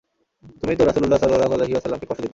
[0.59, 2.29] তুমিইতো রাসূলুল্লাহ সাল্লাল্লাহু আলাইহি ওয়াসাল্লামকে কষ্ট দিতে।